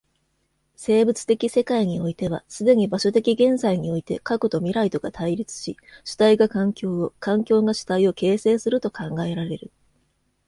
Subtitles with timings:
[0.75, 9.71] 生物的世界においては既に場所的現在において過去と未来とが対立し、主体が環境を、環境が主体を形成すると考えられる。